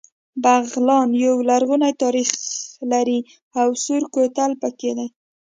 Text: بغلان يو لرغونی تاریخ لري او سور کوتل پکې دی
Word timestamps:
بغلان 0.43 1.07
يو 1.23 1.35
لرغونی 1.49 1.91
تاریخ 2.03 2.29
لري 2.91 3.19
او 3.59 3.67
سور 3.83 4.01
کوتل 4.13 4.51
پکې 4.61 4.91
دی 4.97 5.07